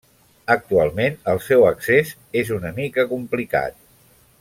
[0.53, 3.81] Actualment el seu accés és una mica complicat.